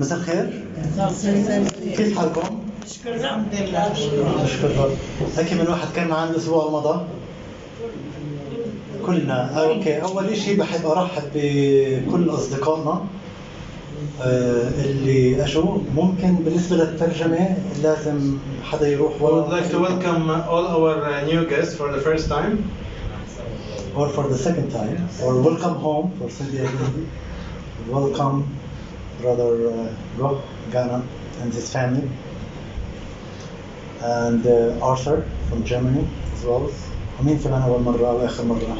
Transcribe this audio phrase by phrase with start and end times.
[0.00, 0.64] مساء الخير.
[1.96, 2.58] كيف حالكم؟
[3.06, 3.92] الحمد لله
[4.44, 4.90] نشكر الرب
[5.36, 7.04] هيك من واحد كان معنا الأسبوع الماضي
[9.06, 9.56] كلنا.
[9.56, 10.02] آه، أوكي.
[10.02, 13.04] أول شيء بحب أرحب بكل أصدقائنا
[14.22, 20.30] آه، اللي اجوا ممكن بالنسبة للترجمة لازم حدا يروح I would like to ورا welcome
[20.48, 22.56] all our uh, new guests for the first time.
[23.96, 25.08] or for the second time.
[25.22, 26.68] Or welcome home for Cindy
[27.88, 28.55] welcome.
[29.20, 29.88] Brother uh,
[30.18, 30.38] Rob
[30.72, 30.98] Ghana
[31.40, 32.08] and his family
[34.02, 36.70] and uh, Arthur from Germany as well
[37.20, 38.76] ومين كمان أول مرة وآخر مرة؟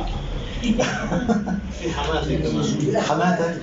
[1.80, 3.00] في حماتي كمان.
[3.00, 3.58] حماتك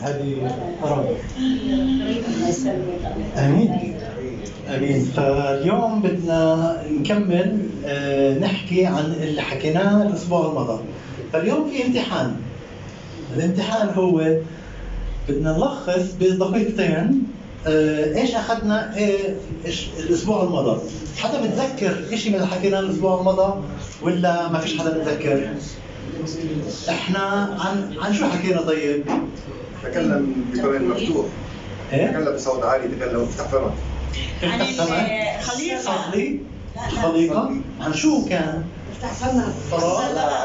[0.02, 0.52] هذه
[0.84, 1.16] أراضي
[3.38, 3.72] أمين
[4.78, 5.06] أمين.
[5.16, 10.84] فاليوم بدنا نكمل آه، نحكي عن اللي حكيناه الأسبوع الماضي
[11.34, 12.36] فاليوم في امتحان.
[13.38, 14.38] الامتحان هو
[15.30, 17.24] بدنا نلخص بدقيقتين
[17.68, 20.82] آه، إيش أخذنا آه، إيش الأسبوع الماضي
[21.18, 23.62] حدا متذكر شيء من اللي حكيناه الأسبوع الماضي
[24.02, 25.50] ولا ما فيش حدا متذكر؟
[26.90, 27.20] إحنا
[27.60, 29.04] عن عن شو حكينا طيب؟
[29.84, 31.26] تكلم بطريق مفتوح.
[31.94, 33.72] إيه؟ تكلم بصوت عالي تكلم افتح فمك
[34.44, 34.66] عن.
[35.78, 36.40] صلي
[36.88, 38.64] الخليقة عن شو كان؟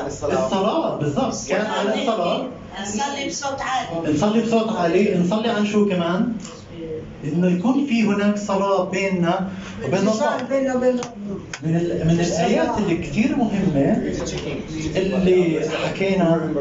[0.07, 1.35] الصلاة الصلاة بالضبط.
[1.49, 2.47] كان عن الصلاة
[2.83, 4.15] نصلي بصوت عالي.
[4.15, 5.19] نصلي بصوت عالي.
[5.19, 6.33] نصلي عن شو كمان؟
[7.25, 9.49] إنه يكون في هناك صلاة بيننا
[9.85, 10.43] وبين الله.
[10.51, 10.95] بيننا وبين
[11.63, 14.03] من ال- من الآيات اللي كثير مهمة
[14.97, 16.53] اللي حكينا.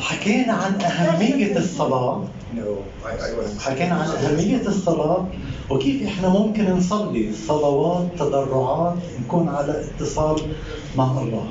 [0.00, 0.78] حكينا عن
[3.04, 5.26] I wasn't حكينا عن أهمية الصلاة
[5.70, 7.32] وكيف إحنا ممكن نصلي.
[7.48, 10.40] صلوات تضرعات نكون على اتصال
[10.96, 11.44] مع الله.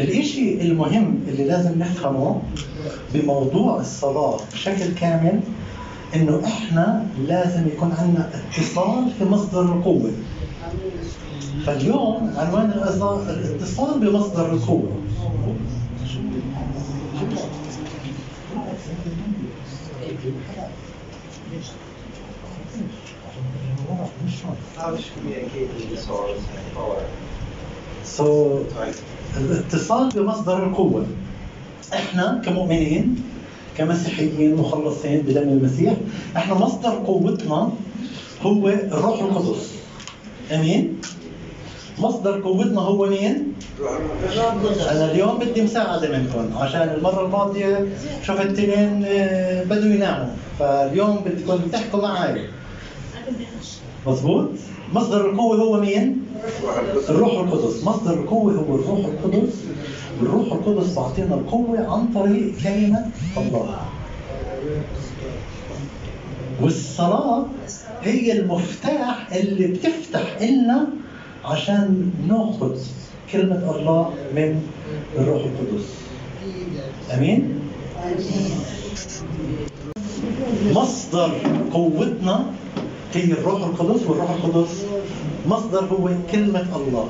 [0.00, 2.42] الإشي المهم اللي لازم نفهمه
[3.14, 5.40] بموضوع الصلاة بشكل كامل
[6.14, 10.10] إنه إحنا لازم يكون عندنا اتصال في مصدر القوة.
[11.66, 12.70] فاليوم عنوان
[13.28, 14.90] الاتصال بمصدر القوة.
[24.76, 24.90] How
[28.04, 28.66] So,
[29.36, 31.06] الاتصال بمصدر القوة.
[31.94, 33.22] إحنا كمؤمنين
[33.78, 35.94] كمسيحيين مخلصين بدم المسيح
[36.36, 37.72] إحنا مصدر قوتنا
[38.42, 39.74] هو الروح القدس.
[40.52, 41.00] أمين؟
[41.98, 43.52] مصدر قوتنا هو مين؟
[44.90, 47.86] أنا اليوم بدي مساعدة منكم عشان المرة الماضيه
[48.26, 50.26] شفت تنين آه، بدوا يناموا.
[50.58, 52.46] فاليوم بدكم تحكوا معي
[54.06, 54.48] مظبوط؟
[54.94, 56.22] مصدر القوة هو مين؟
[57.08, 57.84] الروح القدس.
[57.84, 59.54] مصدر القوة هو الروح القدس.
[60.20, 63.80] والروح القدس بعطينا القوة عن طريق كلمة الله.
[66.62, 67.44] والصلاة
[68.02, 70.86] هي المفتاح اللي بتفتح لنا
[71.44, 72.76] عشان نأخذ
[73.32, 74.62] كلمة الله من
[75.18, 75.86] الروح القدس.
[77.14, 77.58] أمين؟
[80.74, 81.32] مصدر
[81.72, 82.44] قوتنا
[83.14, 84.84] هي الروح القدس والروح القدس
[85.46, 87.08] مصدر هو كلمة الله.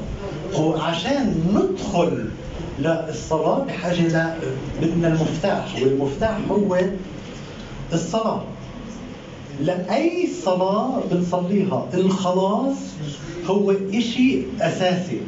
[0.58, 2.28] وعشان ندخل
[2.78, 4.34] للصلاة بحاجة
[4.82, 6.78] بدنا المفتاح والمفتاح هو
[7.92, 8.42] الصلاة.
[9.60, 12.76] لأي صلاة بنصليها؟ الخلاص
[13.46, 15.20] هو إشي أساسي.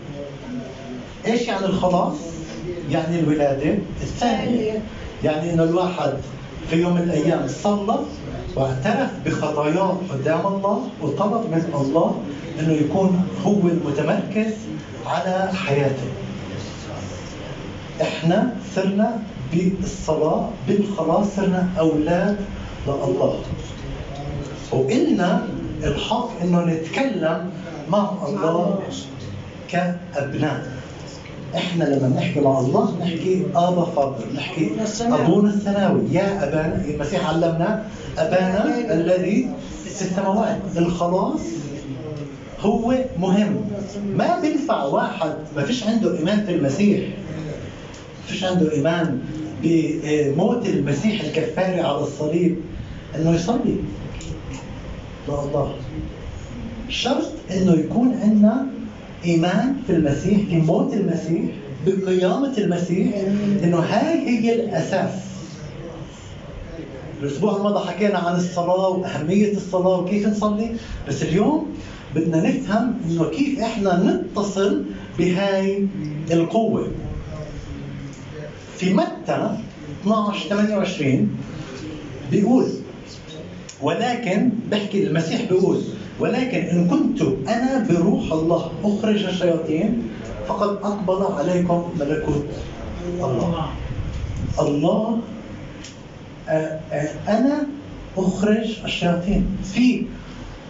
[1.26, 2.16] إيش يعني الخلاص؟
[2.90, 4.82] يعني الولادة الثانية.
[5.24, 6.12] يعني إنه الواحد
[6.70, 7.98] في يوم من الأيام صلى
[8.56, 12.22] واعترف بخطاياه قدام الله وطلب من الله
[12.60, 14.52] إنه يكون هو المتمركز
[15.06, 16.10] على حياته.
[18.02, 19.22] إحنا صرنا
[19.52, 22.36] بالصلاة بالخلاص صرنا أولاد
[22.86, 23.34] لله.
[24.72, 25.48] وإلنا
[25.82, 27.50] الحق إنه نتكلم
[27.88, 28.78] مع الله
[29.68, 30.72] كأبناء.
[31.54, 34.70] إحنا لما نحكي مع الله نحكي آبا فاضل نحكي
[35.00, 37.84] أبونا السماوي يا أبانا المسيح علمنا
[38.18, 39.48] أبانا الذي
[39.84, 40.58] في السماوات.
[40.76, 41.40] الخلاص
[42.60, 43.56] هو مهم.
[44.16, 47.00] ما بينفع واحد ما فيش عنده إيمان في المسيح.
[47.00, 49.20] ما فيش عنده إيمان
[49.62, 52.56] بموت المسيح الكفاري على الصليب
[53.16, 53.76] إنه يصلي.
[55.28, 55.74] لله
[56.88, 58.66] شرط إنه يكون عندنا
[59.24, 61.42] إيمان في المسيح في موت المسيح
[61.86, 63.14] بقيامة المسيح
[63.64, 65.12] إنه هاي هي الأساس.
[67.22, 70.70] الأسبوع الماضي حكينا عن الصلاة وأهمية الصلاة وكيف نصلي
[71.08, 71.66] بس اليوم
[72.14, 74.84] بدنا نفهم إنه كيف إحنا نتصل
[75.18, 75.86] بهاي
[76.30, 76.88] القوة.
[78.78, 79.56] في متى
[80.02, 81.28] 12 28
[82.30, 82.66] بيقول
[83.82, 85.80] ولكن بحكي المسيح بيقول
[86.20, 90.02] ولكن إن كنت أنا بروح الله أخرج الشياطين
[90.48, 92.46] فقد اقبل عليكم ملكوت
[93.14, 93.68] الله.
[94.60, 95.18] الله
[96.48, 97.66] آه، آه، أنا
[98.16, 99.56] أخرج الشياطين.
[99.64, 100.06] في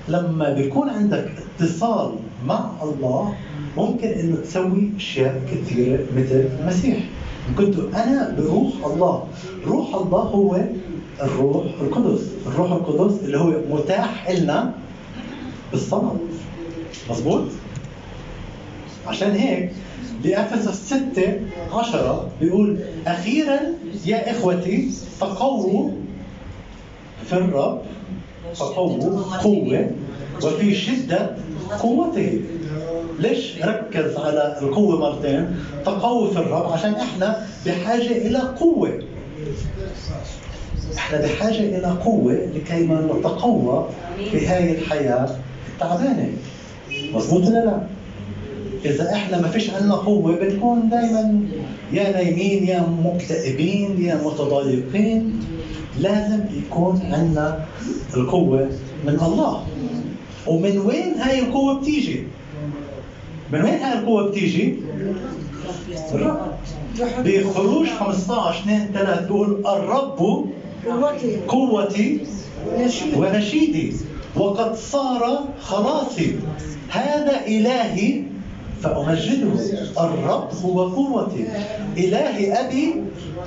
[0.08, 1.30] لما بيكون عندك
[1.60, 2.12] اتصال
[2.46, 3.34] مع الله
[3.76, 6.98] ممكن إنه تسوي أشياء كثيرة مثل المسيح.
[7.48, 9.24] إن كنت أنا بروح الله
[9.66, 10.60] روح الله هو
[11.22, 12.20] الروح القدس.
[12.46, 14.72] الروح القدس اللي هو متاح لنا
[15.72, 16.16] بالصلاه
[17.10, 17.42] مظبوط؟
[19.06, 19.72] عشان هيك
[20.24, 21.40] بأفسس 6
[21.72, 23.58] 10 بيقول أخيرا
[24.06, 24.90] يا إخوتي
[25.20, 25.90] تقووا
[27.26, 27.82] في الرب
[28.58, 29.90] تقووا قوة
[30.44, 31.36] وفي شدة
[31.80, 32.40] قوته.
[33.18, 38.98] ليش ركز على القوة مرتين؟ تقووا في الرب عشان إحنا بحاجة إلى قوة.
[40.96, 43.88] إحنا بحاجة إلى قوة لكي ما نتقوى
[44.30, 45.28] في هاي الحياة
[45.74, 46.32] التعبانة
[47.14, 47.80] مظبوط ولا لا؟
[48.84, 51.40] إذا إحنا ما فيش عندنا قوة بنكون دائما
[51.92, 55.40] يا نايمين يا مكتئبين يا متضايقين
[55.98, 57.64] لازم يكون عندنا
[58.16, 58.70] القوة
[59.06, 59.64] من الله
[60.46, 62.22] ومن وين هاي القوة بتيجي؟
[63.52, 64.74] من وين هاي القوة بتيجي؟
[66.14, 66.38] الرب
[67.24, 70.46] بخروج 15 2 3 بيقول الرب
[70.86, 71.36] قوتي.
[71.48, 72.20] قوتي
[72.78, 73.16] نشيد.
[73.16, 73.92] ونشيدي.
[74.36, 76.36] وقد صار خلاصي.
[76.88, 78.22] هذا إلهي
[78.82, 79.52] فأمجده
[80.00, 81.46] الرب هو قوتي
[81.96, 82.94] إلهي أبي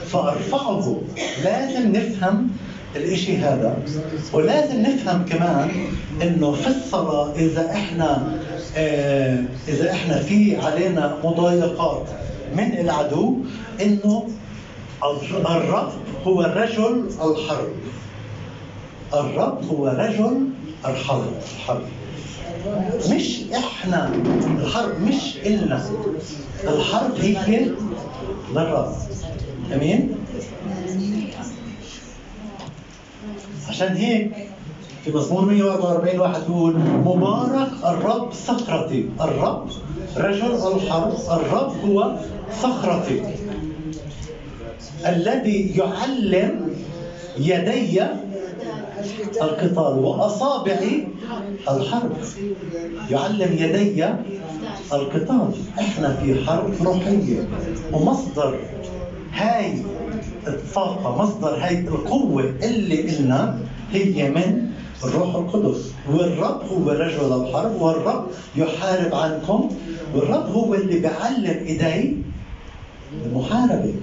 [0.08, 1.02] فأرفعه.
[1.44, 2.50] لازم نفهم
[2.96, 3.78] الإشي هذا.
[4.34, 5.70] ولازم نفهم كمان
[6.22, 8.38] إنه في الصلاة إذا إحنا
[8.78, 12.06] آه إذا إحنا في علينا مضايقات
[12.58, 13.38] من العدو
[13.82, 14.28] إنه
[15.04, 15.92] الرب
[16.28, 17.70] هو الرجل الحرب
[19.14, 20.48] الرب هو رجل
[20.86, 21.82] الحرب الحرب
[23.12, 24.12] مش إحنا
[24.62, 25.86] الحرب مش إلنا.
[26.64, 27.66] الحرب هي
[28.54, 28.94] للرب.
[29.74, 30.16] أمين؟
[33.70, 34.32] عشان هيك
[35.04, 39.68] في مزمور 144 واحد بيقول مبارك الرب صخرتي الرب
[40.18, 40.46] رجل
[40.76, 42.16] الحرب الرب هو
[42.62, 43.22] صخرتي
[45.08, 46.74] الذي يعلم
[47.38, 48.02] يدي
[49.42, 51.08] القتال واصابعي
[51.70, 52.12] الحرب.
[53.10, 54.06] يعلم يدي
[54.94, 55.52] القتال.
[55.80, 57.48] إحنا في حرب روحية
[57.92, 58.60] ومصدر
[59.34, 59.74] هاي
[60.48, 63.60] الطاقة مصدر هاي القوة اللي إلنا
[63.92, 64.70] هي من
[65.04, 65.92] الروح القدس.
[66.12, 69.70] والرب هو رجل الحرب والرب يحارب عنكم.
[70.16, 72.18] والرب هو اللي بيعلم إيدي
[73.26, 73.94] المحاربة.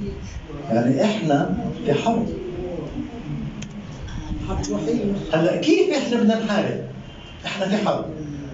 [0.70, 1.56] يعني إحنا
[1.87, 2.26] في حرب.
[5.32, 6.81] هلأ كيف إحنا بدنا نحارب؟
[7.47, 8.05] إحنا في حرب.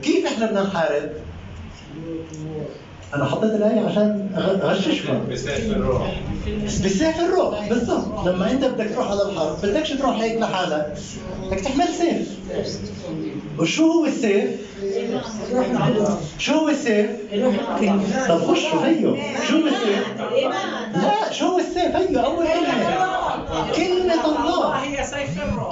[0.02, 1.10] كيف إحنا بدنا نحارب؟
[3.14, 4.28] أنا حطيت الآية عشان
[4.62, 5.20] أغششكم.
[5.32, 6.20] بسيف الروح.
[6.84, 8.26] بسيف الروح بالضبط.
[8.26, 10.98] لما أنت بدك تروح على الحرب بدكش تروح هيك لحالك.
[11.46, 12.36] بدك تحمل سيف.
[13.58, 14.50] وشو هو السيف؟
[16.38, 17.10] شو هو السيف؟
[18.28, 19.16] طب خشوا هيو.
[19.48, 20.04] شو هو السيف؟
[20.94, 23.06] لا شو هو السيف هيو أول كلمة.
[23.76, 24.74] كلمة الله.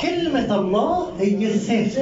[0.00, 1.98] كلمة الله هي السيف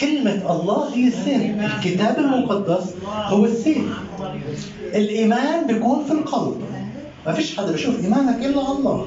[0.00, 3.84] كلمة الله هي السيف الكتاب المقدس هو السيف
[4.94, 6.60] الإيمان بيكون في القلب.
[7.26, 9.06] ما فيش حدا بيشوف إيمانك إلا الله.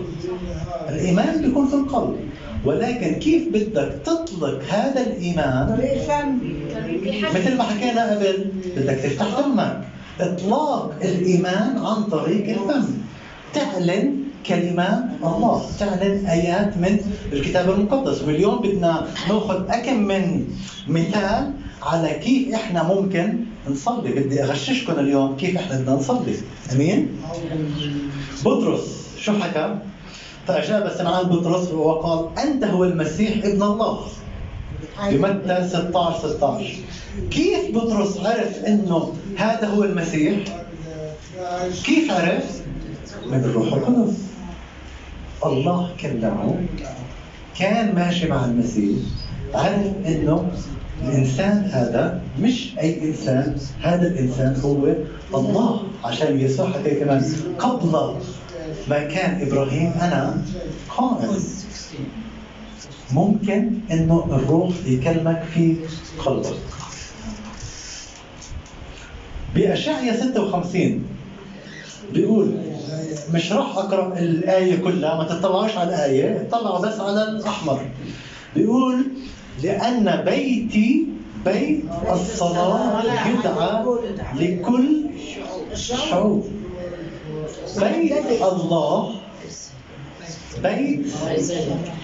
[0.90, 2.16] الإيمان بيكون في القلب.
[2.66, 9.82] ولكن كيف بدك تطلق هذا الإيمان؟ طريق مثل ما حكينا قبل بدك تفتح فمك.
[10.20, 12.86] إطلاق الإيمان عن طريق الفم.
[13.54, 14.14] تعلن
[14.46, 15.66] كلمات الله.
[15.80, 16.98] تعلن آيات من
[17.34, 18.22] الكتاب المقدس.
[18.22, 20.46] واليوم بدنا نأخذ أكم من
[20.88, 21.52] مثال
[21.84, 23.40] على كيف إحنا ممكن
[23.70, 24.12] نصلي.
[24.12, 26.36] بدي أغششكم اليوم كيف إحنا بدنا نصلي.
[26.74, 27.08] أمين؟
[28.46, 29.76] بطرس شو حكى؟
[30.48, 34.00] فأجاب سمعان بطرس وقال أنت هو المسيح ابن الله
[35.12, 36.74] بمتى 16 16
[37.32, 40.40] كيف بطرس عرف إنه هذا هو المسيح؟
[41.86, 42.62] كيف عرف؟
[43.28, 44.18] من الروح القدس
[45.46, 46.56] الله كلمه
[47.60, 48.98] كان ماشي مع المسيح
[49.54, 50.52] عرف إنه
[51.04, 54.94] الإنسان هذا مش أي إنسان هذا الإنسان هو
[55.40, 57.26] الله عشان يسوع حكى كمان
[57.60, 58.16] قبل
[58.90, 60.42] ما كان إبراهيم أنا
[60.98, 61.44] قائم
[63.12, 65.76] ممكن إنه الروح يكلمك في
[66.26, 66.54] قلبك.
[69.56, 71.04] بأشعيا 56
[72.14, 72.58] بيقول
[73.34, 77.90] مش راح أقرأ الآية كلها ما تطلعوش على الآية اطلعوا بس على الأحمر.
[78.56, 79.04] بيقول
[79.64, 81.06] لأن بيتي
[81.46, 83.84] بيت الصلاة يدعى
[84.36, 85.04] لكل
[85.74, 86.48] شعوب.
[87.80, 89.16] بيت الله.
[90.64, 91.06] بيت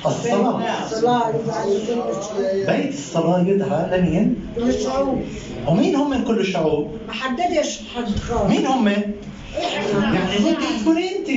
[0.06, 0.88] الصلاة.
[0.90, 5.22] صلاة كل بيت الصلاة يدعى لمين كل الشعوب
[5.68, 11.30] ومين هم من كل الشعوب ما حددش حد خالص مين هم؟ يعني ممكن تكون أنت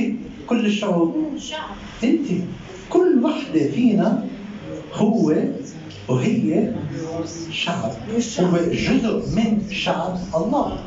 [0.49, 1.15] كل الشعوب
[2.03, 2.27] أنت.
[2.89, 4.25] كل وحدة فينا
[4.93, 5.33] هو
[6.09, 6.71] وهي
[7.51, 7.91] شعب.
[8.39, 10.77] هو جزء من شعب الله.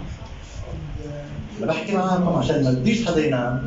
[1.59, 3.63] أنا بحكي معاكم عشان ما بديش حدا ينام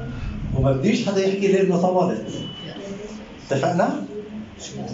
[0.55, 2.25] وما بديش حدا يحكي لي انه طولت.
[3.51, 3.89] اتفقنا؟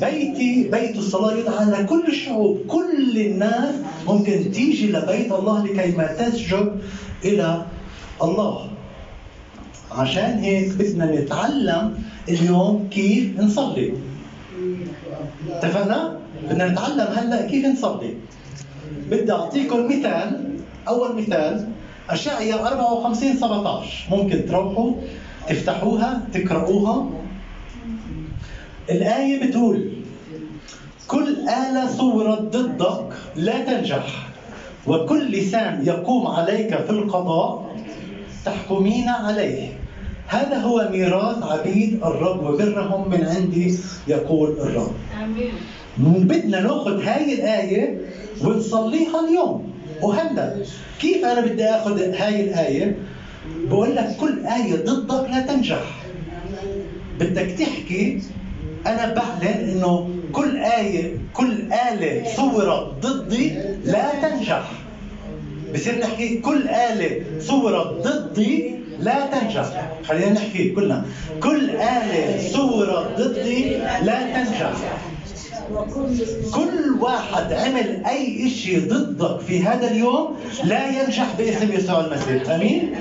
[0.02, 3.76] بيتي بيت الصلاة يدعى لكل الشعوب كل الناس
[4.08, 6.78] ممكن تيجي لبيت الله لكي ما تسجد
[7.26, 7.66] إلى
[8.24, 8.70] الله.
[9.92, 11.98] عشان هيك بدنا نتعلم
[12.30, 13.94] اليوم كيف نصلي.
[15.50, 18.14] اتفقنا؟ بدنا نتعلم هلا كيف نصلي.
[19.12, 20.44] بدي أعطيكم مثال
[20.88, 21.68] أول مثال.
[22.10, 24.92] اشعيا 54 17 ممكن تروحوا
[25.50, 27.06] تفتحوها تقرأوها
[28.90, 29.90] الآية بتقول
[31.08, 34.28] كل آلة صورت ضدك لا تنجح
[34.88, 37.76] وكل لسان يقوم عليك في القضاء
[38.46, 39.70] تحكمين عليه.
[40.28, 44.92] هذا هو ميراث عبيد الرب وبرهم من عندي يقول الرب.
[46.28, 48.02] بدنا ناخذ هاي الآية
[48.44, 49.75] ونصليها اليوم.
[50.02, 50.56] وهلا
[51.00, 52.98] كيف أنا بدي آخذ هاي الآية؟
[53.70, 55.84] بقول لك كل آية ضدك لا تنجح.
[57.20, 58.20] بدك تحكي
[58.88, 64.72] أنا بعلن إنه كل آية كل آلة صورت ضدي لا تنجح.
[65.74, 69.92] بصير نحكي كل آلة صورت ضدي لا تنجح.
[70.04, 71.06] خلينا نحكي كلنا.
[71.44, 74.72] كل آلة صورت ضدي لا تنجح.
[76.54, 82.50] كل واحد عمل أي شيء ضدك في هذا اليوم لا ينجح باسم يسوع المسيح.
[82.50, 82.96] آمين؟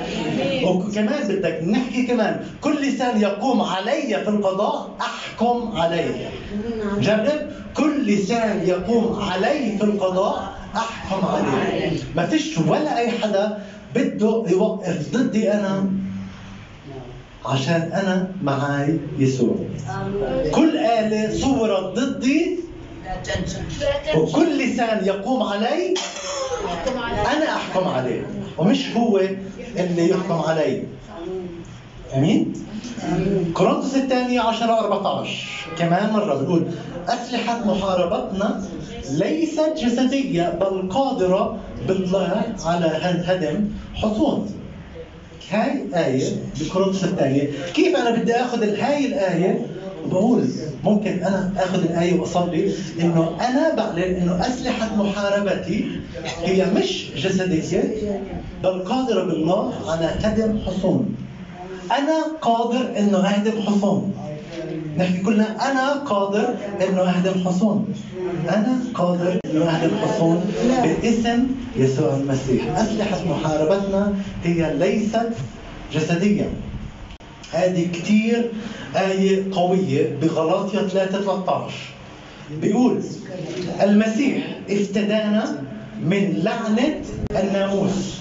[0.64, 6.30] وكمان بدك نحكي كمان كل لسان يقوم علي في القضاء أحكم عليه
[7.00, 7.28] جرب؟
[7.76, 11.90] كل لسان يقوم علي في القضاء أحكم عليه.
[12.16, 13.58] ما فيش ولا أي حدا
[13.94, 15.84] بده يوقف ضدي أنا.
[17.46, 19.56] عشان أنا معاي يسوع.
[20.50, 22.58] كل آلة صورت ضدي
[24.16, 25.94] وكل لسان يقوم علي.
[27.36, 28.26] أنا أحكم عليه.
[28.58, 29.20] ومش هو
[29.76, 30.82] اللي يحكم علي.
[32.16, 32.52] أمين؟
[33.54, 35.46] كورنثوس الثانية 10 14
[35.78, 36.66] كمان مرة بنقول
[37.08, 38.64] أسلحة محاربتنا
[39.10, 41.58] ليست جسدية بل قادرة
[41.88, 42.86] بالله على
[43.24, 44.50] هدم حصون.
[45.50, 49.66] هاي آية بكورنثوس الثانية كيف أنا بدي آخذ هاي الآية؟
[50.06, 50.48] وبقول
[50.84, 55.86] ممكن أنا آخذ الآية وأصلي إنه أنا بعلن إنه أسلحة محاربتي
[56.44, 57.94] هي مش جسدية
[58.62, 61.14] بل قادرة بالله على هدم حصون.
[61.98, 64.12] أنا قادر إنه أهدم حصون.
[64.98, 66.54] نحكي كلنا أنا قادر
[66.88, 67.94] إنه أهدم حصون
[68.48, 71.46] أنا قادر إنه أهدم حصون باسم
[71.76, 72.78] يسوع المسيح.
[72.78, 75.30] أسلحة محاربتنا هي ليست
[75.94, 76.50] جسدية.
[77.52, 78.50] هذه كتير
[78.96, 81.74] آية قوية بغلاطية 3 13
[82.60, 83.00] بيقول
[83.82, 85.62] المسيح افتدانا
[86.02, 88.14] من لعنة الناموس.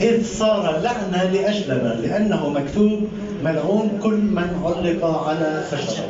[0.00, 3.08] إذ صار لعنة لأجلنا لأنه مكتوب
[3.46, 6.04] ملعون كل من علق على خشبة.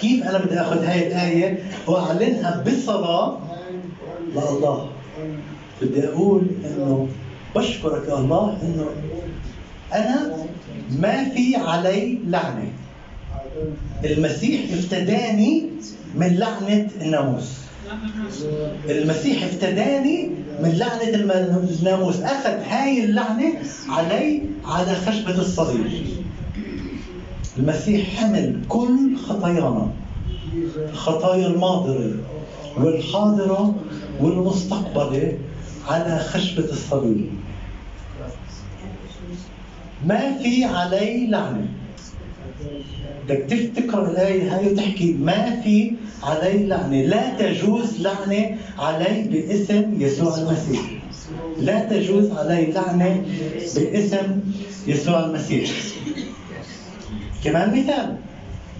[0.00, 3.38] كيف أنا بدي أخذ هاي الآية؟ وأعلنها بالصلاة
[4.34, 4.88] لله.
[5.82, 7.08] بدي أقول إنه
[7.56, 8.86] بشكرك يا الله إنه
[9.92, 10.36] أنا
[10.90, 12.72] ما في علي لعنة.
[14.04, 15.64] المسيح افتداني
[16.14, 17.69] من لعنة الناموس.
[18.88, 20.30] المسيح افتداني
[20.62, 21.14] من لعنة
[21.80, 23.52] الناموس أخذ هاي اللعنة
[23.88, 25.86] علي على خشبة الصليب.
[27.58, 29.92] المسيح حمل كل خطايانا.
[30.92, 32.12] خطايا الماضرة
[32.76, 33.74] والحاضرة
[34.20, 35.38] والمستقبلة
[35.88, 37.30] على خشبة الصليب.
[40.06, 41.68] ما في علي لعنة.
[43.28, 47.02] بدك تقرأ الآية هاي وتحكي ما في علي لعنة.
[47.02, 50.82] لا تجوز لعنة علي باسم يسوع المسيح.
[51.60, 53.24] لا تجوز علي لعنة
[53.76, 54.40] باسم
[54.86, 55.70] يسوع المسيح.
[57.44, 58.16] كمان مثال.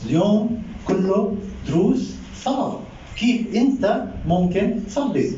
[0.06, 1.36] اليوم كله
[1.68, 2.10] دروس
[2.44, 2.80] صلاة.
[3.16, 5.30] كيف أنت ممكن تصلي؟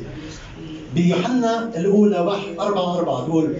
[0.95, 3.55] بيوحنا الأولى واحد أربعة أربعة بيقول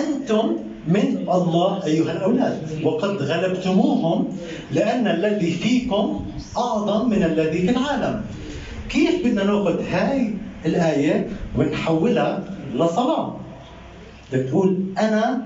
[0.00, 0.56] أنتم
[0.88, 2.58] من الله أيها الأولاد.
[2.84, 4.28] وقد غلبتموهم
[4.72, 6.24] لأن الذي فيكم
[6.56, 8.22] أعظم من الذي في العالم.
[8.88, 10.34] كيف بدنا نأخذ هاي
[10.66, 12.44] الآية ونحولها
[12.74, 13.36] لصلاة؟
[14.32, 15.42] بدك تقول أنا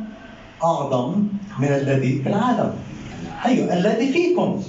[0.64, 1.22] أعظم
[1.58, 2.72] من الذي في العالم.
[3.44, 4.62] أيوة الذي فيكم.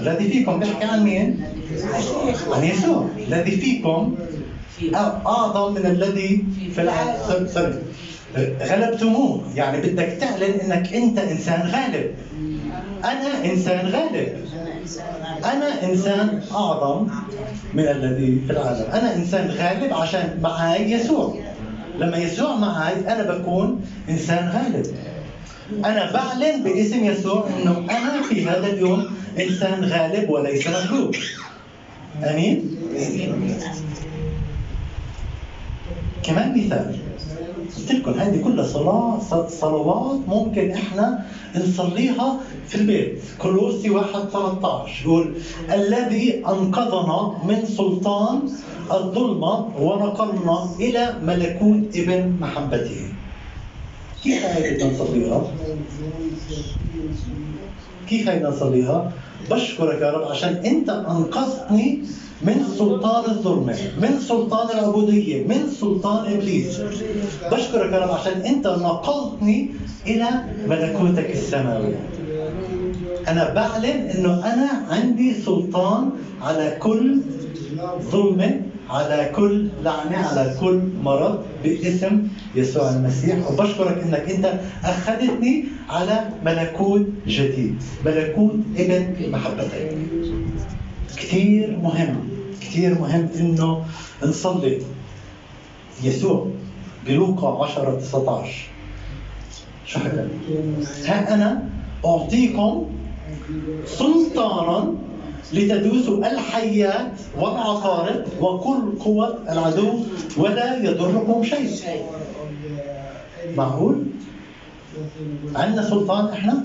[0.00, 1.44] الذي فيكم بيحكي عن مين؟
[2.52, 3.08] عن يسوع.
[3.28, 4.14] الذي فيكم
[5.26, 7.78] أعظم من الذي في العالم.
[8.38, 9.42] غلبتموه.
[9.54, 12.14] يعني بدك تعلن إنك أنت إنسان غالب.
[13.04, 14.28] أنا إنسان غالب.
[15.44, 17.08] أنا إنسان أعظم
[17.74, 18.90] من الذي في العالم.
[18.92, 21.34] أنا إنسان غالب عشان معاي يسوع.
[21.98, 24.86] لما يسوع معاي أنا بكون إنسان غالب.
[25.84, 29.10] أنا بعلن باسم يسوع إنه أنا في هذا اليوم
[29.40, 31.16] إنسان غالب وليس مغلوب
[32.24, 32.76] آمين؟
[36.22, 37.03] كمان مثال.
[37.76, 43.18] قلت لكم هذه كلها صلاة صلوات ممكن إحنا نصليها في البيت.
[43.38, 45.34] كولوسي 1 13 يقول
[45.72, 47.18] الذي أنقذنا
[47.48, 48.36] من سلطان
[48.90, 53.02] الظلمة ونقلنا إلى ملكوت ابن محبته
[54.22, 55.42] كيف بدنا نصليها؟
[58.08, 59.12] كيف هاي بدنا نصليها؟
[59.50, 62.02] بشكرك يا رب عشان انت أنقذتني
[62.42, 66.80] من سلطان الظلمة من سلطان العبودية من سلطان إبليس
[67.52, 69.70] بشكرك يا رب عشان أنت نقلتني
[70.06, 70.26] إلى
[70.68, 71.94] ملكوتك السماوي
[73.28, 76.10] أنا بعلن أنه أنا عندي سلطان
[76.42, 77.20] على كل
[78.10, 83.50] ظلمة على كل لعنة على كل مرض باسم يسوع المسيح.
[83.50, 89.96] وبشكرك إنك أنت أخذتني على ملكوت جديد ملكوت ابن محبتك
[91.16, 92.16] كثير مهم
[92.60, 93.84] كثير مهم إنه
[94.22, 94.78] نصلي.
[96.02, 96.50] يسوع
[97.06, 98.52] بلوقا 10 19
[99.86, 100.28] شو حكى؟
[101.06, 101.68] ها أنا
[102.04, 102.86] أعطيكم
[103.86, 104.94] سلطانا
[105.52, 109.98] لتدوسوا الحيات والعقارب وكل قوة العدو
[110.36, 111.70] ولا يضركم شيء
[113.56, 114.02] معقول؟
[115.56, 116.62] عندنا سلطان إحنا؟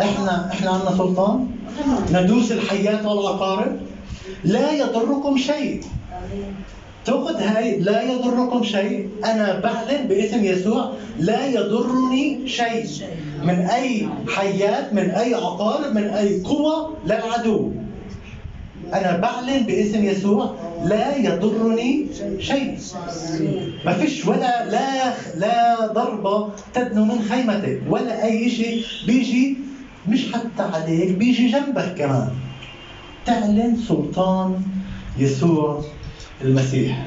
[0.00, 1.46] إحنا إحنا عندنا سلطان
[2.12, 3.80] ندوس الحيات والعقارب
[4.44, 5.80] لا يضركم شيء
[7.04, 9.08] تأخذ هاي لا يضركم شيء.
[9.24, 12.86] أنا بعلن باسم يسوع لا يضرني شيء.
[13.42, 17.72] من أي حيات من أي عقارب من أي قوة للعدو
[18.94, 22.06] أنا بعلن باسم يسوع لا يضرني
[22.38, 22.78] شيء.
[23.84, 28.84] ما فيش ولا لا لا ضربه تدنو من خيمتك ولا أي شيء.
[29.06, 29.56] بيجي
[30.08, 32.30] مش حتى عليك بيجي جنبك كمان.
[33.26, 34.62] تعلن سلطان
[35.18, 35.84] يسوع.
[36.44, 37.06] المسيح.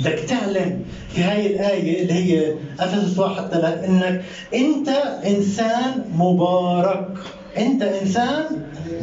[0.00, 0.80] بدك تعلن
[1.14, 4.22] في هاي الآية اللي هي أفسس واحد ثلاث إنك
[4.54, 4.88] أنت
[5.26, 7.08] إنسان مبارك.
[7.58, 8.44] أنت إنسان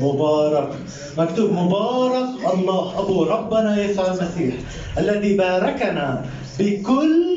[0.01, 0.69] مبارك.
[1.17, 2.99] مكتوب مبارك الله.
[2.99, 4.55] أبو ربنا يسوع المسيح
[4.97, 6.25] الذي باركنا
[6.59, 7.35] بكل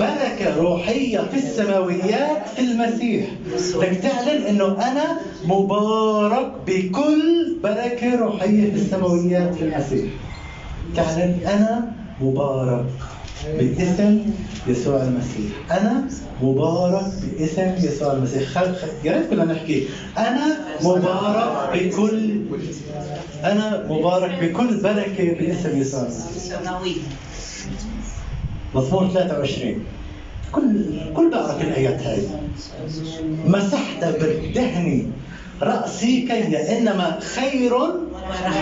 [0.00, 3.26] بركة روحية في السماويات في المسيح.
[3.74, 10.10] بدك تعلن إنه أنا مبارك بكل بركة روحية في السماويات في المسيح.
[10.96, 12.86] تعلن أنا مبارك
[13.58, 14.22] باسم
[14.66, 15.52] يسوع المسيح.
[15.70, 16.04] أنا
[16.42, 18.48] مبارك باسم يسوع المسيح.
[18.48, 18.74] خل...
[19.04, 19.88] يا ريت كلنا نحكي.
[20.18, 22.40] أنا مبارك بكل
[23.44, 26.58] أنا مبارك بكل بركة باسم يسوع المسيح.
[28.74, 29.84] مزمور 23
[30.52, 30.84] كل
[31.16, 32.22] كل بعرف الايات هاي.
[33.46, 35.10] مسحت بالدهن
[35.62, 37.72] رأسي كي إنما خير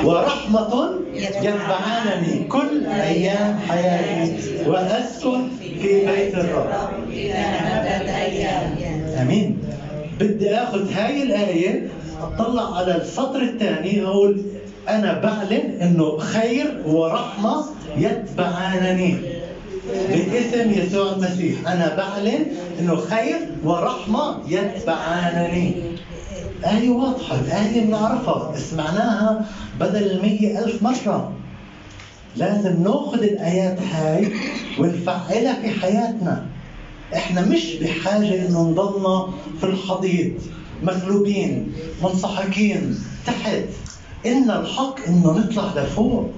[0.05, 4.35] ورحمة يتبعانني كل أيام حياتي
[4.67, 6.71] وأسكن في بيت الرب.
[9.23, 9.59] أمين.
[10.21, 11.89] بدي أخذ هاي الآية
[12.23, 14.43] أطلع على السطر الثاني أقول
[14.89, 17.65] أنا بعلن إنه خير ورحمة
[17.97, 19.17] يتبعانني.
[20.11, 22.47] باسم يسوع المسيح أنا بعلن
[22.81, 25.75] إنه خير ورحمة يتبعانني.
[26.65, 27.41] آية واضحة.
[27.41, 29.47] الآية بنعرفها سمعناها
[29.81, 31.33] بدل المية ألف مرة.
[32.37, 34.33] لازم نأخذ الآيات هاي
[34.79, 36.47] ونفعلها في حياتنا.
[37.15, 39.29] إحنا مش بحاجة انه نضلنا
[39.61, 40.33] في الحضيض
[40.83, 43.65] مغلوبين منسحقين تحت.
[44.27, 46.31] إن الحق إنه نطلع لفوق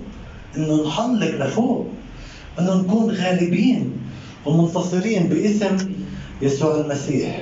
[0.57, 1.87] إنه نحلق لفوق
[2.59, 3.93] إنه نكون غالبين
[4.47, 5.77] ومنتصرين باسم
[6.43, 7.41] يسوع المسيح.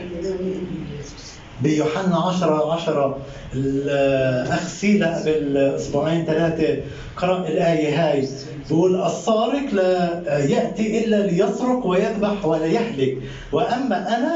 [1.62, 3.18] بيوحنا 10 10
[3.54, 6.82] الأخ سيلا قبل أسبوعين ثلاثة
[7.16, 8.28] قرأ الآية هاي.
[8.68, 13.18] بيقول السارق لا يأتي إلا ليسرق ويذبح ولا يهلك.
[13.52, 14.34] وأما أنا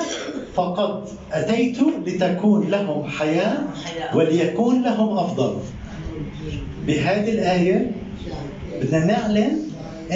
[0.55, 3.59] فقد أتيت لتكون لهم حياة
[4.15, 5.57] وليكون لهم أفضل.
[6.87, 7.93] بهذه الآية
[8.83, 9.59] بدنا نعلن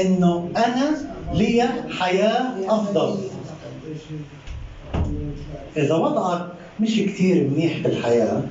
[0.01, 0.97] إنه أنا
[1.35, 3.19] لي حياة أفضل.
[5.77, 8.43] إذا وضعك مش كتير منيح بالحياة.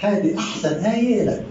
[0.00, 1.44] هذه أحسن آية لك.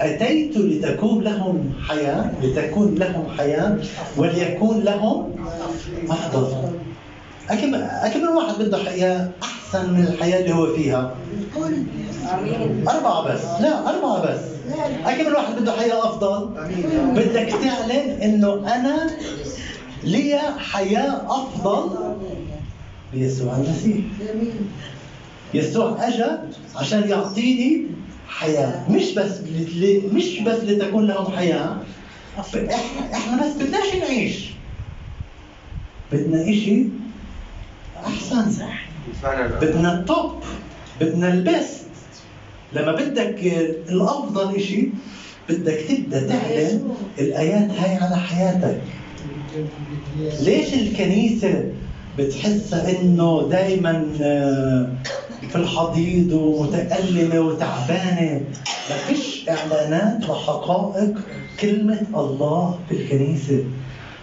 [0.00, 3.78] أتيت لتكون لهم حياة لتكون لهم حياة
[4.16, 5.34] وليكون لهم
[7.50, 11.14] أكيد أكيد الواحد بده حياة أحسن من الحياة اللي هو فيها.
[12.88, 13.44] أربعة بس.
[13.60, 14.40] لا أربعة بس.
[15.04, 16.54] أكيد الواحد بده حياة أفضل.
[17.14, 19.10] بدك تعلن إنه أنا
[20.04, 21.90] لي حياة أفضل
[23.14, 24.04] بيسوع المسيح
[25.54, 26.24] يسوع اجى
[26.76, 27.86] عشان يعطيني
[28.28, 28.90] حياة.
[28.90, 29.40] مش بس
[30.12, 31.76] مش بس لتكون لهم حياة.
[32.38, 34.50] إحنا إحنا بس بدناش نعيش.
[36.12, 36.84] بدنا إشي
[38.06, 38.52] أحسن
[39.60, 40.42] بدنا التوب
[41.00, 41.86] بدنا البست
[42.72, 43.38] لما بدك
[43.88, 44.88] الأفضل إشي
[45.48, 48.80] بدك تبدأ تعلن الآيات هاي على حياتك.
[50.40, 51.64] ليش الكنيسة
[52.18, 54.04] بتحسها إنه دائما
[55.50, 58.40] في الحضيض ومتألمة وتعبانة.
[58.90, 61.14] ما فيش إعلانات لحقائق
[61.60, 63.64] كلمة الله في الكنيسة.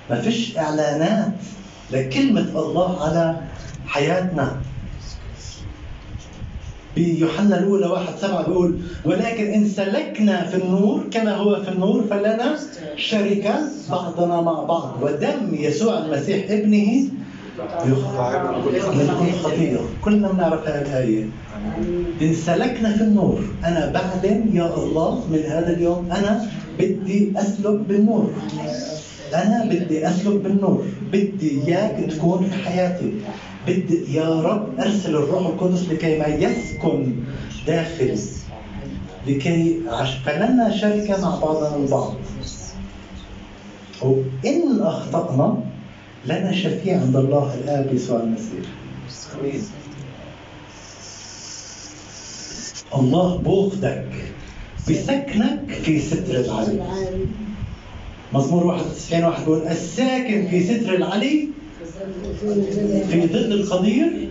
[0.09, 1.31] ما فيش إعلانات
[1.91, 3.37] لكلمة الله على
[3.87, 4.57] حياتنا.
[6.95, 12.55] بيوحنا الأولى واحد سبعة بيقول ولكن إن سلكنا في النور كما هو في النور فلنا
[12.95, 14.97] شركة بعضنا مع بعض.
[15.01, 17.03] ودم يسوع المسيح ابنه
[17.59, 21.25] كل خطيئة كلنا بنعرف هذه الآية.
[22.21, 26.45] إن سلكنا في النور أنا بعلن يا الله من هذا اليوم أنا
[26.79, 28.31] بدي أسلك بالنور.
[29.35, 30.85] أنا بدي أسلك بالنور.
[31.11, 33.13] بدي إياك تكون في حياتي.
[33.67, 37.13] بدي يا رب أرسل الروح القدس لكي ما يسكن
[37.67, 38.15] داخلي
[39.27, 39.77] لكي.
[40.25, 42.13] فلنا شركة مع بعضنا البعض.
[44.01, 45.57] وإن أخطأنا
[46.25, 48.65] لنا شفيع عند الله الآب يسوع المسيح.
[52.95, 54.05] الله بوخدك
[54.89, 56.81] بسكنك في ستر العلي.
[58.33, 61.47] مزمور 91 واحد بيقول الساكن في ستر العلي؟
[63.09, 64.29] في ظل القدير؟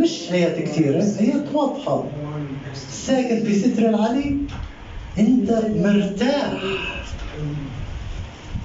[0.00, 2.04] مش آيات كثيرة آيات واضحة.
[2.72, 4.36] الساكن في ستر العلي؟
[5.18, 6.52] أنت مرتاح.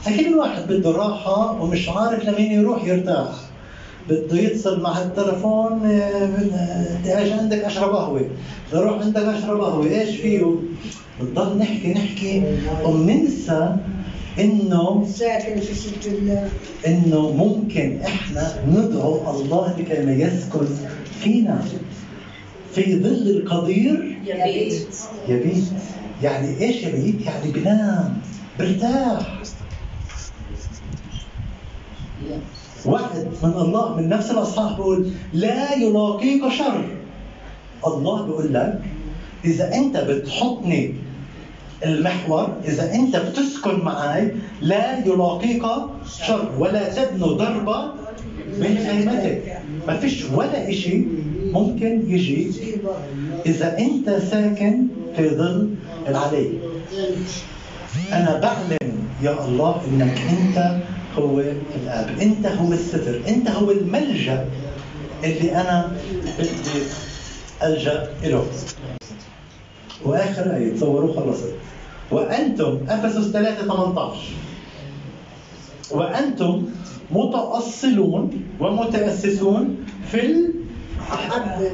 [0.07, 3.29] أكيد الواحد بده راحة ومش عارف لمين يروح يرتاح.
[4.09, 8.19] بده يتصل مع التلفون بدي أجي عندك؟ اشرب قهوه
[8.69, 10.45] بدي أروح عندك اشرب قهوه إيش فيه؟
[11.19, 12.43] بنضل نحكي نحكي.
[12.85, 13.75] وبننسى
[14.39, 15.07] إنه
[16.87, 20.65] إنه ممكن إحنا ندعو الله لكي ما يسكن
[21.21, 21.61] فينا.
[22.73, 24.95] في ظل القدير يبيت.
[25.27, 25.63] يبيت.
[26.23, 28.17] يعني إيش يبيت؟ يعني بنام
[28.59, 29.39] برتاح.
[32.85, 36.85] وعد من الله من نفس الأصحاح بيقول لا يلاقيك شر.
[37.87, 38.81] الله بيقول لك
[39.45, 40.93] إذا أنت بتحطني
[41.85, 45.63] المحور إذا أنت بتسكن معي لا يلاقيك
[46.27, 47.79] شر ولا تبنوا ضربه
[48.59, 49.61] من خيمتك.
[49.87, 51.07] ما فيش ولا شيء
[51.53, 52.51] ممكن يجي
[53.45, 55.69] إذا أنت ساكن في ظل
[56.07, 56.49] العلي.
[58.11, 60.57] أنا بعلن يا الله إنك أنت
[61.17, 62.19] هو الآب.
[62.21, 63.21] أنت هو الستر.
[63.27, 64.45] أنت هو الملجأ
[65.23, 65.91] اللي أنا
[66.39, 66.81] بدي
[67.63, 68.45] ألجأ له
[70.05, 71.53] وآخر آية تصوروا خلصت
[72.11, 74.17] وأنتم أفسس 3 18
[75.91, 76.65] وأنتم
[77.11, 79.75] متأصلون ومتأسسون
[80.11, 80.35] في
[80.99, 81.71] محبة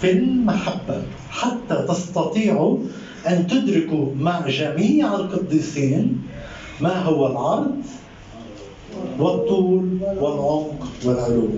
[0.00, 1.02] في المحبة.
[1.30, 2.78] حتى تستطيعوا
[3.28, 6.22] أن تدركوا مع جميع القديسين
[6.82, 7.82] ما هو العرض
[9.18, 11.48] والطول والعمق والعلو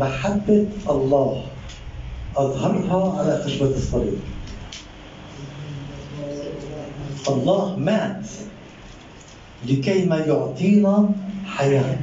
[0.00, 1.42] محبة الله
[2.36, 4.18] أظهرها على خشبة الصليب.
[7.28, 8.26] الله مات
[9.68, 11.10] لكي ما يعطينا
[11.46, 11.98] حياة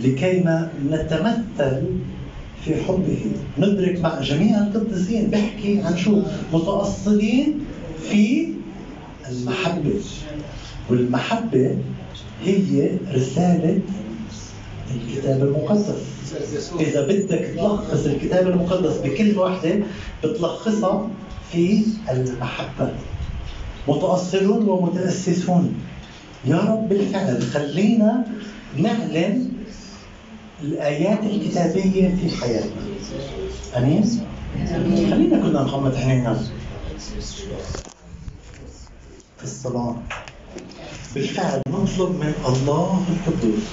[0.00, 1.82] لكي ما نتمثل
[2.64, 3.20] في حبه.
[3.58, 7.64] ندرك مع جميع القديسين بيحكي عن شو؟ متأصلين
[8.08, 8.48] في
[9.32, 10.00] المحبة.
[10.90, 11.78] والمحبة
[12.44, 13.80] هي رسالة
[14.94, 16.02] الكتاب المقدس.
[16.80, 19.78] إذا بدك تلخص الكتاب المقدس بكلمة واحدة
[20.24, 21.08] بتلخصها
[21.52, 22.92] في المحبة.
[23.88, 25.74] متأصلون ومتأسسون.
[26.44, 28.24] يا رب بالفعل خلينا
[28.78, 29.48] نعلن
[30.62, 32.82] الآيات الكتابية في حياتنا.
[33.76, 34.04] أمين؟
[35.10, 36.42] خلينا كلنا نغمض عينينا
[39.42, 39.96] في الصلاة.
[41.14, 43.66] بالفعل نطلب من الله القدوس.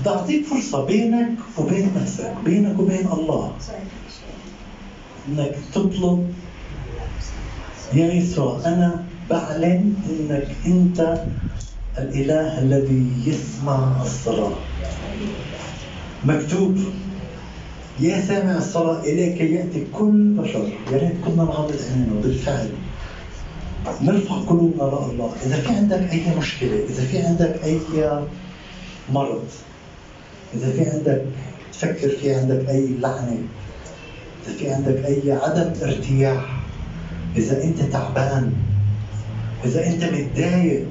[0.00, 3.52] بدي أعطيك فرصة بينك وبين نفسك بينك وبين الله.
[5.28, 6.34] إنك تطلب
[7.94, 11.24] يا يسوع أنا بعلن إنك أنت
[11.98, 14.52] الإله الذي يسمع الصلاة.
[16.24, 16.78] مكتوب
[18.00, 22.68] يا سامع الصلاة إليك يأتي كل بشر يا ريت كنا نغمض عينينا بالفعل
[23.86, 27.80] نرفع قلوبنا لله إذا في عندك أي مشكلة إذا في عندك أي
[29.12, 29.48] مرض
[30.54, 31.22] إذا في عندك
[31.72, 33.38] تفكر في عندك أي لعنة
[34.46, 36.60] إذا في عندك أي عدم ارتياح
[37.36, 38.52] إذا أنت تعبان
[39.64, 40.86] إذا أنت متضايق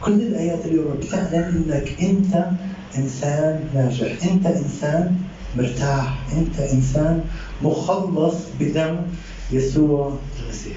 [0.00, 2.46] كل الآيات اليوم بتعلن إنك أنت
[2.96, 5.16] إنسان ناجح أنت إنسان
[5.56, 7.24] مرتاح أنت إنسان
[7.62, 8.96] مخلص بدم
[9.52, 10.76] يسوع المسيح.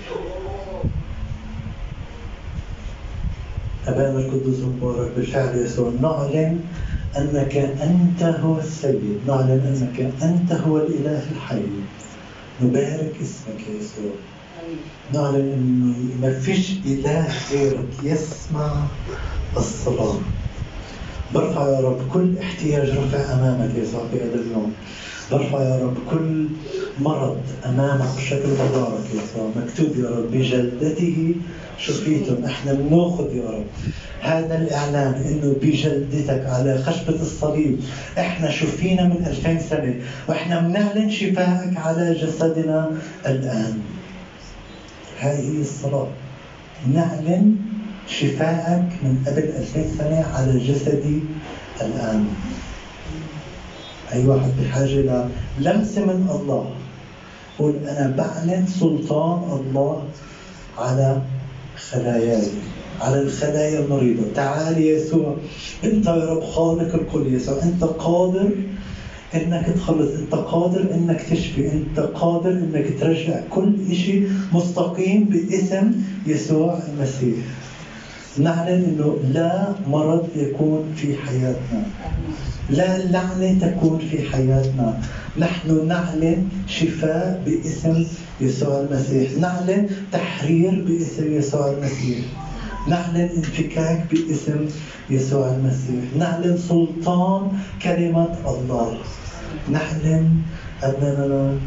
[3.88, 6.70] أبانا القدوس المبارك بالفعل يسوع نعلن
[7.18, 11.90] أنك أنت هو السيد نعلن أنك أنت هو الإله الحي.
[12.60, 14.16] نبارك اسمك يا يسوع.
[15.14, 18.88] نعلن أنه ما فيش إله غيرك يسمع
[19.58, 20.20] الصلاة.
[21.34, 24.76] برفع يا رب كل احتياج رفع أمامك يا يسوع في هذا اليوم.
[25.32, 26.48] برفع يا رب كل
[27.00, 31.36] مرض أمامك بشكل مبارك يا يسوع مكتوب يا رب بجلدته
[31.78, 33.66] شفيتم إحنا بنأخذ يا رب
[34.22, 37.80] هذا الإعلان إنه بجلدتك على خشبة الصليب.
[38.18, 39.96] إحنا شفينا من 2000 سنة
[40.28, 42.92] وإحنا بنعلن شفائك على جسدنا
[43.26, 43.82] الآن.
[45.20, 46.08] هذه الصلاة.
[46.94, 47.56] نعلن
[48.08, 51.20] شفائك من قبل 2000 سنة على جسدي
[51.82, 52.26] الآن.
[54.14, 55.26] أي واحد بحاجة
[55.60, 56.70] للمسة من الله.
[57.60, 60.04] قول أنا بعلن سلطان الله
[60.78, 61.22] على
[61.90, 62.48] خلاياي
[63.02, 64.24] على الخلايا المريضة.
[64.36, 65.36] تعال يسوع
[65.84, 67.64] أنت يا رب خالق الكل يسوع.
[67.64, 68.50] أنت قادر
[69.36, 75.92] إنك تخلص أنت قادر إنك تشفي أنت قادر إنك ترجع كل شيء مستقيم باسم
[76.28, 77.38] يسوع المسيح.
[78.38, 81.86] نعلن إنه لا مرض يكون في حياتنا.
[82.70, 85.02] لا لعنة تكون في حياتنا.
[85.38, 88.06] نحن نعلن شفاء باسم
[88.42, 89.32] يسوع المسيح.
[89.40, 92.26] نعلن تحرير باسم يسوع المسيح.
[92.88, 94.66] نعلن انفكاك باسم
[95.10, 96.04] يسوع المسيح.
[96.18, 98.98] نعلن سلطان كلمة الله.
[99.70, 100.42] نعلن
[100.84, 101.58] أننا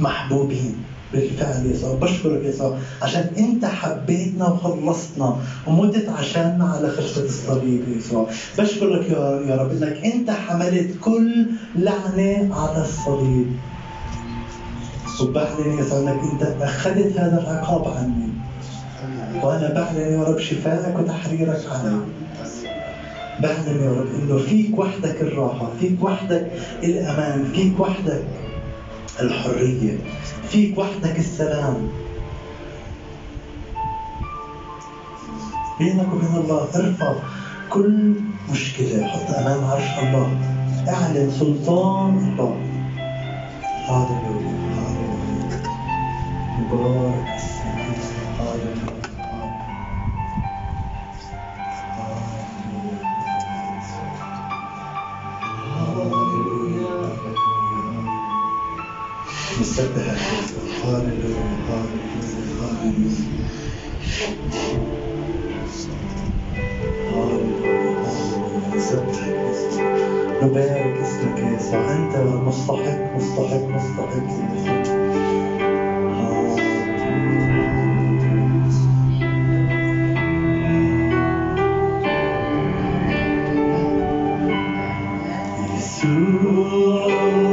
[0.00, 0.93] محبوبين.
[1.12, 5.36] بالفعل يسوع بشكرك يسوع عشان انت حبيتنا وخلصتنا
[5.66, 8.26] ومتت عشاننا على خشبة الصليب يسوع.
[8.58, 13.46] بشكرك يا رب إنك انت حملت كل لعنة على الصليب.
[15.20, 18.28] وبعلن يسوع إنك انت أخذت هذا العقاب عني.
[19.42, 22.00] وأنا بعلن يا رب شفائك وتحريرك علي
[23.40, 26.50] بعلن يا رب إنه فيك وحدك الراحة فيك وحدك
[26.82, 28.24] الأمان فيك وحدك
[29.20, 29.98] الحرية.
[30.48, 31.88] فيك وحدك السلام.
[35.78, 37.12] بينك وبين الله ارفع
[37.70, 38.14] كل
[38.50, 40.28] مشكلة حط أمام عرش الله.
[40.88, 42.56] اعلن سلطان الله.
[43.88, 45.62] هاليلويا هاليلويا
[46.58, 47.63] مبارك اسمك
[59.78, 61.44] هاليلويا
[70.42, 74.24] نبارك اسمك يا يسوع انت مستحق مستحق مستحق
[85.76, 87.43] يسوع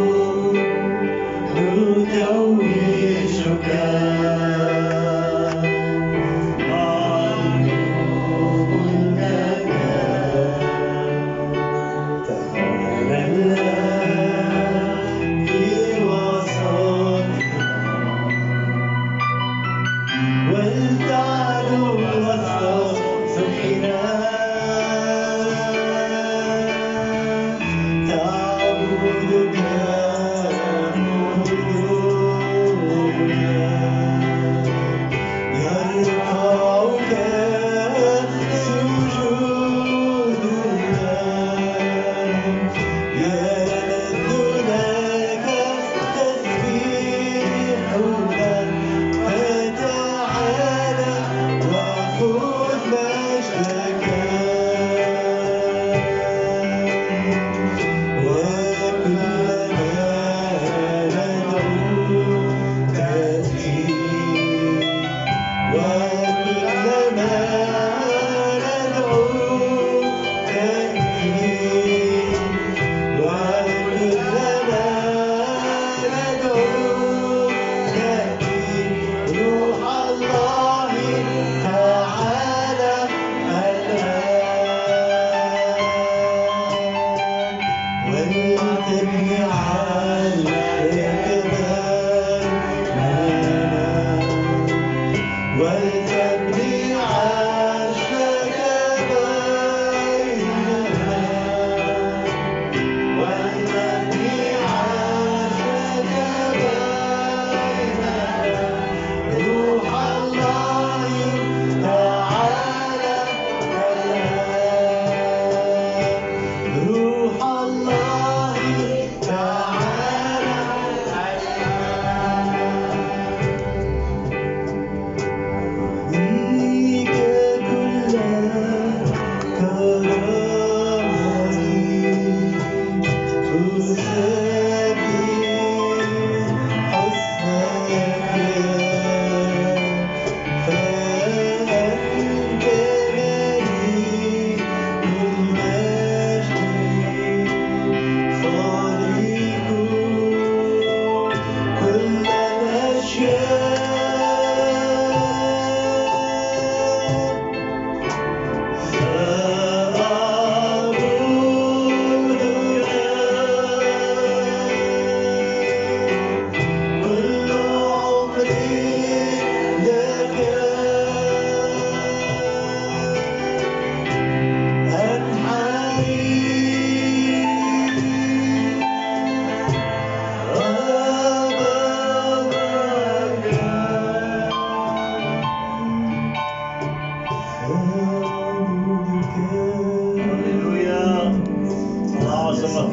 [192.54, 192.86] يسوع.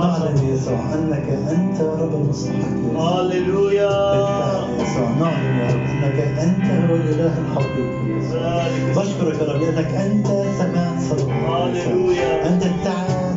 [0.00, 3.20] نعلن يا يسوع أنك أنت رب يا يسوع.
[3.20, 3.90] هللويا.
[4.14, 8.00] يا يسوع نعلن يا رب أنك أنت هو الإله الحقيقي.
[8.34, 8.92] يا.
[8.96, 10.26] بشكرك يا رب لأنك أنت
[10.58, 11.84] سمعت صلواتنا يا.
[11.86, 12.48] هللويا.
[12.48, 12.64] أنت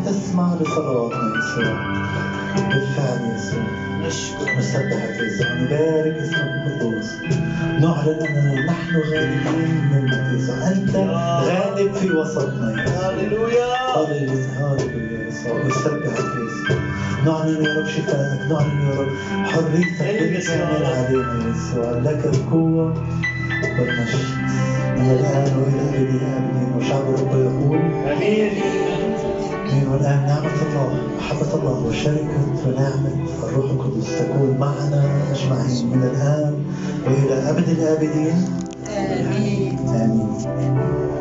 [0.05, 1.75] تسمع لصلواتنا يا يسوع.
[2.69, 3.63] بالفعل يا يسوع.
[4.05, 4.57] نشكر.
[4.57, 5.47] نسبحك يا يسوع.
[5.53, 7.09] نبارك اسمك القدوس
[7.81, 10.55] نعلن أننا نحن غالبين منك يا يسوع.
[10.67, 10.95] أنت
[11.47, 13.09] غالب في وسطنا يا يسوع.
[13.09, 13.72] هللويا.
[14.01, 16.77] يسوع نسبحك يا يسوع
[17.25, 19.09] نعلن يا رب شفائك نعلن يا رب
[19.45, 22.93] حريتك بالكامل علينا يسوع لك القوة
[23.79, 24.25] والمجد
[24.97, 27.77] من الآن وإلى أبد الآبدين وشعب الرب يقول
[28.11, 28.51] امين
[29.71, 36.53] آمين والآن نعمة الله محبة الله وشركة ونعمة الروح القدس تكون معنا أجمعين من الآن
[37.05, 38.45] وإلى أبد الآبدين
[38.89, 41.12] آمين آمين